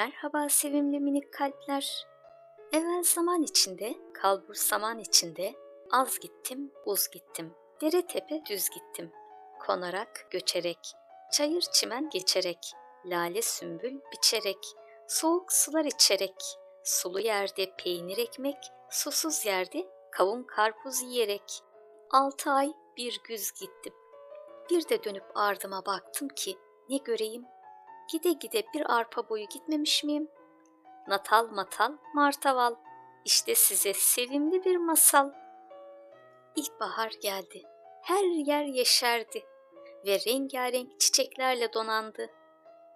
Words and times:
Merhaba 0.00 0.48
sevimli 0.48 1.00
minik 1.00 1.32
kalpler. 1.32 2.06
Evvel 2.72 3.02
zaman 3.02 3.42
içinde, 3.42 3.94
kalbur 4.14 4.54
saman 4.54 4.98
içinde, 4.98 5.54
az 5.92 6.18
gittim, 6.18 6.72
uz 6.86 7.08
gittim. 7.08 7.54
Dere 7.80 8.06
tepe 8.06 8.42
düz 8.50 8.70
gittim. 8.70 9.12
Konarak, 9.66 10.26
göçerek, 10.30 10.78
çayır 11.32 11.60
çimen 11.60 12.10
geçerek, 12.10 12.72
lale 13.04 13.42
sümbül 13.42 14.00
biçerek, 14.12 14.66
soğuk 15.08 15.52
sular 15.52 15.84
içerek, 15.84 16.58
sulu 16.84 17.20
yerde 17.20 17.76
peynir 17.76 18.18
ekmek, 18.18 18.58
susuz 18.90 19.46
yerde 19.46 19.86
kavun 20.12 20.42
karpuz 20.42 21.02
yiyerek. 21.02 21.62
Altı 22.10 22.50
ay 22.50 22.72
bir 22.96 23.20
güz 23.24 23.52
gittim. 23.52 23.94
Bir 24.70 24.88
de 24.88 25.04
dönüp 25.04 25.24
ardıma 25.34 25.86
baktım 25.86 26.28
ki 26.28 26.58
ne 26.88 26.96
göreyim 26.96 27.44
Gide 28.12 28.32
gide 28.32 28.62
bir 28.74 28.94
arpa 28.94 29.28
boyu 29.28 29.46
gitmemiş 29.48 30.04
miyim? 30.04 30.28
Natal 31.08 31.46
matal 31.46 31.92
martaval. 32.14 32.74
İşte 33.24 33.54
size 33.54 33.92
sevimli 33.94 34.64
bir 34.64 34.76
masal. 34.76 35.30
İlkbahar 36.56 37.12
geldi. 37.22 37.62
Her 38.02 38.24
yer 38.24 38.64
yeşerdi 38.64 39.44
ve 40.06 40.18
rengarenk 40.26 41.00
çiçeklerle 41.00 41.72
donandı. 41.72 42.30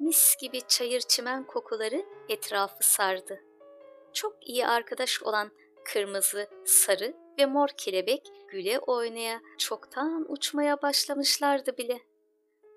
Mis 0.00 0.36
gibi 0.36 0.60
çayır 0.68 1.00
çimen 1.00 1.46
kokuları 1.46 2.04
etrafı 2.28 2.90
sardı. 2.90 3.40
Çok 4.12 4.48
iyi 4.48 4.66
arkadaş 4.66 5.22
olan 5.22 5.50
kırmızı, 5.84 6.50
sarı 6.64 7.16
ve 7.38 7.46
mor 7.46 7.68
kelebek 7.68 8.28
güle 8.48 8.78
oynaya 8.78 9.40
çoktan 9.58 10.26
uçmaya 10.28 10.82
başlamışlardı 10.82 11.76
bile. 11.76 12.00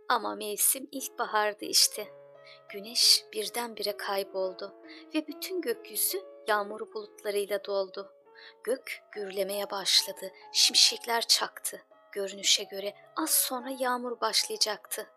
Ama 0.10 0.36
mevsim 0.36 0.88
ilkbahardı 0.92 1.66
işte. 1.66 2.25
Güneş 2.70 3.26
birdenbire 3.34 3.98
kayboldu 3.98 4.74
ve 5.16 5.28
bütün 5.28 5.62
gökyüzü 5.62 6.22
yağmur 6.48 6.94
bulutlarıyla 6.94 7.66
doldu. 7.66 8.12
Gök 8.64 9.04
gürlemeye 9.12 9.70
başladı, 9.70 10.32
şimşekler 10.54 11.22
çaktı. 11.22 11.82
Görünüşe 12.12 12.64
göre 12.64 12.96
az 13.18 13.30
sonra 13.30 13.70
yağmur 13.80 14.22
başlayacaktı. 14.22 15.10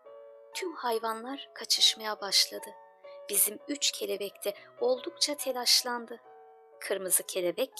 Tüm 0.54 0.72
hayvanlar 0.72 1.50
kaçışmaya 1.54 2.20
başladı. 2.20 2.70
Bizim 3.28 3.58
üç 3.68 3.92
kelebek 3.92 4.44
de 4.44 4.54
oldukça 4.80 5.36
telaşlandı. 5.36 6.20
Kırmızı 6.80 7.22
kelebek, 7.22 7.72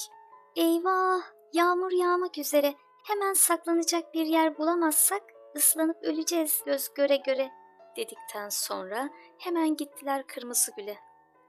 ''Eyvah, 0.57 1.23
yağmur 1.53 1.93
yağmak 1.93 2.39
üzere. 2.39 2.75
Hemen 3.07 3.33
saklanacak 3.33 4.15
bir 4.15 4.27
yer 4.27 4.59
bulamazsak 4.59 5.23
ıslanıp 5.57 6.03
öleceğiz 6.03 6.63
göz 6.67 6.95
göre 6.95 7.17
göre.'' 7.17 7.68
Dedikten 7.99 8.49
sonra 8.49 9.11
hemen 9.39 9.77
gittiler 9.77 10.27
kırmızı 10.27 10.73
güle. 10.77 10.99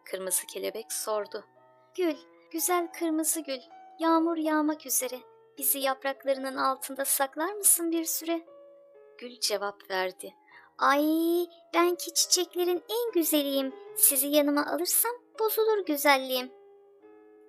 Kırmızı 0.05 0.45
kelebek 0.45 0.94
sordu. 0.94 1.45
Gül, 1.97 2.16
güzel 2.52 2.88
kırmızı 2.91 3.39
gül, 3.39 3.59
yağmur 4.00 4.38
yağmak 4.38 4.86
üzere. 4.86 5.19
Bizi 5.58 5.80
yapraklarının 5.80 6.56
altında 6.56 7.06
saklar 7.06 7.53
mısın 7.53 7.91
bir 7.91 8.06
süre? 8.06 8.41
Gül 9.17 9.39
cevap 9.39 9.91
verdi. 9.91 10.33
Ay, 10.78 11.03
ben 11.73 11.95
ki 11.95 12.14
çiçeklerin 12.14 12.84
en 12.89 13.11
güzeliyim. 13.13 13.75
Sizi 13.95 14.28
yanıma 14.28 14.66
alırsam 14.66 15.11
bozulur 15.39 15.86
güzelliğim. 15.86 16.52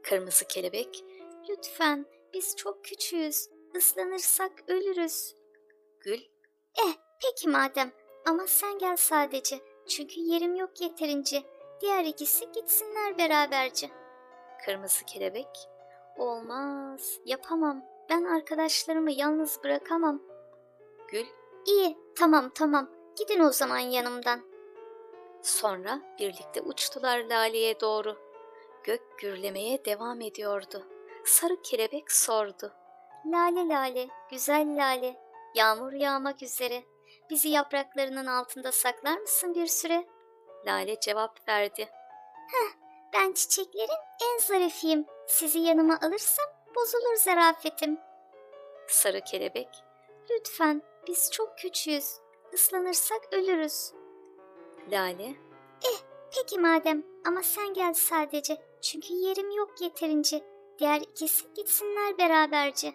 Kırmızı 0.02 0.44
kelebek, 0.44 1.04
lütfen 1.48 2.06
biz 2.34 2.56
çok 2.56 2.84
küçüğüz. 2.84 3.48
Islanırsak 3.74 4.52
ölürüz. 4.68 5.34
Gül, 6.00 6.20
eh 6.78 6.94
peki 7.22 7.48
madem 7.48 7.92
ama 8.26 8.46
sen 8.46 8.78
gel 8.78 8.96
sadece. 8.96 9.60
Çünkü 9.88 10.20
yerim 10.20 10.54
yok 10.54 10.80
yeterince. 10.80 11.42
Diğer 11.80 12.04
ikisi 12.04 12.52
gitsinler 12.52 13.18
beraberce. 13.18 13.90
Kırmızı 14.64 15.04
kelebek. 15.04 15.68
Olmaz, 16.18 17.18
yapamam. 17.24 17.84
Ben 18.10 18.24
arkadaşlarımı 18.24 19.10
yalnız 19.10 19.64
bırakamam. 19.64 20.22
Gül. 21.08 21.26
İyi, 21.66 21.98
tamam 22.18 22.50
tamam. 22.54 22.90
Gidin 23.16 23.40
o 23.40 23.52
zaman 23.52 23.78
yanımdan. 23.78 24.40
Sonra 25.42 26.00
birlikte 26.18 26.62
uçtular 26.62 27.18
Lale'ye 27.18 27.80
doğru. 27.80 28.16
Gök 28.84 29.18
gürlemeye 29.18 29.84
devam 29.84 30.20
ediyordu. 30.20 30.86
Sarı 31.24 31.62
kelebek 31.62 32.12
sordu. 32.12 32.72
Lale 33.26 33.68
lale, 33.68 34.08
güzel 34.30 34.76
lale, 34.76 35.20
yağmur 35.54 35.92
yağmak 35.92 36.42
üzere. 36.42 36.82
Bizi 37.30 37.48
yapraklarının 37.48 38.26
altında 38.26 38.72
saklar 38.72 39.18
mısın 39.18 39.54
bir 39.54 39.66
süre? 39.66 40.06
Lale 40.66 41.00
cevap 41.00 41.48
verdi. 41.48 41.88
Heh, 42.48 42.76
ben 43.12 43.32
çiçeklerin 43.32 44.00
en 44.22 44.38
zarifiyim. 44.38 45.06
Sizi 45.26 45.58
yanıma 45.58 45.98
alırsam 46.02 46.46
bozulur 46.76 47.16
zarafetim. 47.16 47.98
Sarı 48.88 49.20
kelebek, 49.20 49.68
lütfen 50.30 50.82
biz 51.06 51.30
çok 51.30 51.58
küçüğüz. 51.58 52.18
Islanırsak 52.52 53.20
ölürüz. 53.32 53.92
Lale, 54.90 55.34
eh 55.84 55.98
peki 56.34 56.58
madem 56.58 57.06
ama 57.26 57.42
sen 57.42 57.74
gel 57.74 57.94
sadece. 57.94 58.56
Çünkü 58.80 59.14
yerim 59.14 59.50
yok 59.50 59.80
yeterince. 59.80 60.44
Diğer 60.78 61.00
ikisi 61.00 61.54
gitsinler 61.54 62.18
beraberce. 62.18 62.94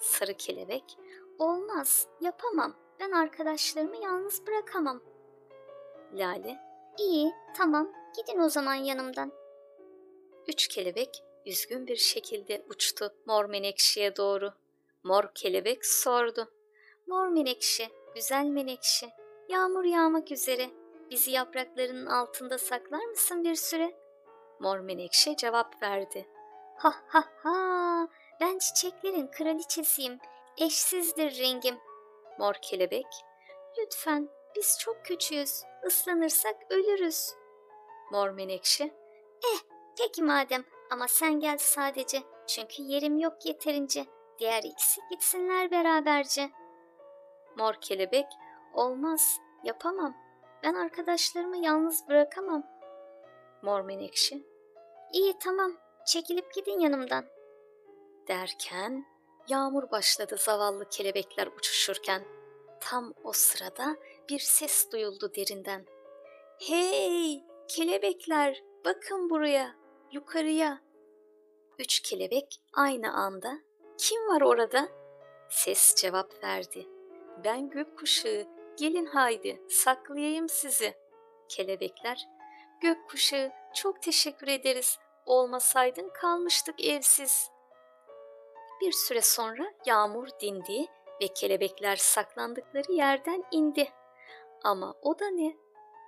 Sarı 0.00 0.34
kelebek, 0.34 0.98
olmaz 1.38 2.06
yapamam. 2.20 2.81
Ben 3.02 3.10
arkadaşlarımı 3.10 3.96
yalnız 3.96 4.46
bırakamam. 4.46 5.02
Lale, 6.12 6.60
iyi, 6.98 7.32
tamam, 7.56 7.92
gidin 8.16 8.40
o 8.40 8.48
zaman 8.48 8.74
yanımdan. 8.74 9.32
Üç 10.48 10.68
kelebek 10.68 11.24
üzgün 11.46 11.86
bir 11.86 11.96
şekilde 11.96 12.64
uçtu 12.68 13.14
mor 13.26 13.44
menekşeye 13.44 14.16
doğru. 14.16 14.52
Mor 15.02 15.24
kelebek 15.34 15.86
sordu. 15.86 16.52
Mor 17.06 17.28
menekşe, 17.28 17.88
güzel 18.14 18.44
menekşe, 18.44 19.06
yağmur 19.48 19.84
yağmak 19.84 20.32
üzere. 20.32 20.70
Bizi 21.10 21.30
yapraklarının 21.30 22.06
altında 22.06 22.58
saklar 22.58 23.04
mısın 23.04 23.44
bir 23.44 23.54
süre? 23.54 23.94
Mor 24.60 24.78
menekşe 24.78 25.36
cevap 25.36 25.82
verdi. 25.82 26.28
Ha 26.76 26.94
ha 27.06 27.24
ha, 27.42 28.08
ben 28.40 28.58
çiçeklerin 28.58 29.26
kraliçesiyim. 29.26 30.18
Eşsizdir 30.58 31.38
rengim. 31.38 31.91
Mor 32.38 32.54
kelebek, 32.62 33.06
lütfen 33.78 34.28
biz 34.56 34.78
çok 34.80 35.04
küçüğüz, 35.04 35.62
ıslanırsak 35.86 36.56
ölürüz. 36.70 37.30
Mor 38.10 38.30
menekşe, 38.30 38.84
eh 39.44 39.58
peki 39.98 40.22
madem 40.22 40.64
ama 40.90 41.08
sen 41.08 41.40
gel 41.40 41.58
sadece 41.58 42.22
çünkü 42.46 42.82
yerim 42.82 43.18
yok 43.18 43.46
yeterince. 43.46 44.06
Diğer 44.38 44.62
ikisi 44.62 45.00
gitsinler 45.10 45.70
beraberce. 45.70 46.50
Mor 47.56 47.74
kelebek, 47.80 48.26
olmaz, 48.74 49.38
yapamam. 49.64 50.16
Ben 50.62 50.74
arkadaşlarımı 50.74 51.56
yalnız 51.56 52.08
bırakamam. 52.08 52.66
Mor 53.62 53.80
menekşe, 53.80 54.36
iyi 55.12 55.38
tamam, 55.38 55.72
çekilip 56.06 56.54
gidin 56.54 56.80
yanımdan. 56.80 57.24
Derken 58.28 59.06
Yağmur 59.52 59.90
başladı 59.90 60.36
zavallı 60.38 60.88
kelebekler 60.88 61.46
uçuşurken. 61.46 62.24
Tam 62.80 63.14
o 63.24 63.32
sırada 63.32 63.96
bir 64.28 64.38
ses 64.38 64.92
duyuldu 64.92 65.32
derinden. 65.34 65.86
Hey 66.60 67.44
kelebekler 67.68 68.62
bakın 68.84 69.30
buraya 69.30 69.76
yukarıya. 70.12 70.80
Üç 71.78 72.00
kelebek 72.00 72.62
aynı 72.72 73.12
anda 73.12 73.58
kim 73.98 74.28
var 74.28 74.40
orada? 74.40 74.88
Ses 75.50 75.94
cevap 75.94 76.44
verdi. 76.44 76.88
Ben 77.44 77.70
gökkuşağı 77.70 78.46
gelin 78.76 79.06
haydi 79.06 79.62
saklayayım 79.68 80.48
sizi. 80.48 80.94
Kelebekler 81.48 82.28
gökkuşağı 82.80 83.50
çok 83.74 84.02
teşekkür 84.02 84.48
ederiz 84.48 84.98
olmasaydın 85.26 86.10
kalmıştık 86.14 86.84
evsiz. 86.84 87.51
Bir 88.82 88.92
süre 88.92 89.20
sonra 89.22 89.72
yağmur 89.86 90.28
dindi 90.40 90.86
ve 91.22 91.28
kelebekler 91.28 91.96
saklandıkları 91.96 92.92
yerden 92.92 93.44
indi. 93.50 93.88
Ama 94.64 94.94
o 95.02 95.18
da 95.18 95.30
ne? 95.30 95.56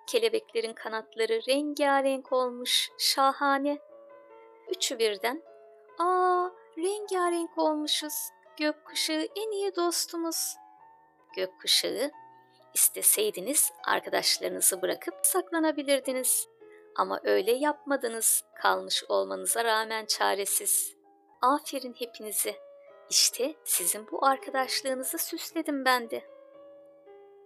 Kelebeklerin 0.06 0.72
kanatları 0.72 1.40
rengarenk 1.48 2.32
olmuş, 2.32 2.90
şahane. 2.98 3.78
Üçü 4.76 4.98
birden, 4.98 5.42
''Aa, 5.98 6.50
rengarenk 6.78 7.58
olmuşuz, 7.58 8.28
gökkuşağı 8.56 9.28
en 9.36 9.50
iyi 9.50 9.76
dostumuz.'' 9.76 10.56
Gökkuşağı, 11.36 12.10
isteseydiniz 12.74 13.72
arkadaşlarınızı 13.84 14.82
bırakıp 14.82 15.14
saklanabilirdiniz. 15.22 16.48
Ama 16.96 17.20
öyle 17.24 17.52
yapmadınız 17.52 18.44
kalmış 18.62 19.04
olmanıza 19.08 19.64
rağmen 19.64 20.06
çaresiz. 20.06 20.94
Aferin 21.42 21.94
hepinize. 21.98 22.63
İşte 23.10 23.54
sizin 23.64 24.06
bu 24.10 24.26
arkadaşlığınızı 24.26 25.18
süsledim 25.18 25.84
ben 25.84 26.10
de. 26.10 26.24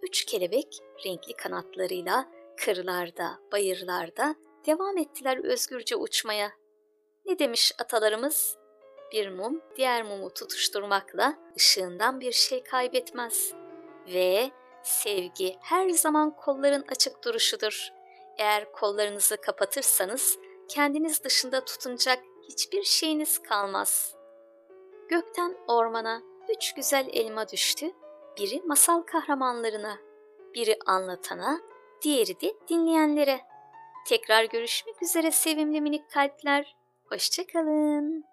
Üç 0.01 0.25
kelebek 0.25 0.79
renkli 1.05 1.33
kanatlarıyla 1.33 2.29
kırlarda, 2.57 3.39
bayırlarda, 3.51 4.35
devam 4.65 4.97
ettiler 4.97 5.43
özgürce 5.43 5.95
uçmaya. 5.95 6.51
Ne 7.25 7.39
demiş 7.39 7.71
atalarımız? 7.79 8.57
Bir 9.11 9.29
mum 9.29 9.61
diğer 9.75 10.03
mumu 10.03 10.33
tutuşturmakla 10.33 11.39
ışığından 11.57 12.19
bir 12.19 12.31
şey 12.31 12.63
kaybetmez. 12.63 13.53
Ve 14.13 14.51
sevgi 14.83 15.55
her 15.61 15.89
zaman 15.89 16.35
kolların 16.35 16.85
açık 16.91 17.23
duruşudur. 17.23 17.89
Eğer 18.37 18.71
kollarınızı 18.71 19.37
kapatırsanız 19.37 20.37
kendiniz 20.67 21.23
dışında 21.23 21.65
tutunacak 21.65 22.19
hiçbir 22.49 22.83
şeyiniz 22.83 23.39
kalmaz. 23.39 24.18
Gökten 25.09 25.57
ormana 25.67 26.21
üç 26.57 26.73
güzel 26.73 27.09
elma 27.13 27.49
düştü. 27.49 27.91
Biri 28.37 28.61
masal 28.65 29.01
kahramanlarına, 29.01 29.97
biri 30.55 30.77
anlatana, 30.85 31.59
diğeri 32.01 32.41
de 32.41 32.53
dinleyenlere. 32.69 33.41
Tekrar 34.07 34.43
görüşmek 34.43 35.03
üzere 35.03 35.31
sevimli 35.31 35.81
minik 35.81 36.11
kalpler. 36.11 36.75
Hoşçakalın. 37.05 38.28